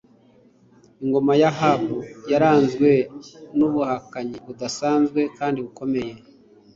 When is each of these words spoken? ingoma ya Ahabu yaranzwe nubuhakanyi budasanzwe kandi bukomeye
ingoma 1.03 1.31
ya 1.41 1.49
Ahabu 1.53 1.97
yaranzwe 2.31 2.89
nubuhakanyi 3.57 4.37
budasanzwe 4.45 5.21
kandi 5.37 5.57
bukomeye 5.65 6.13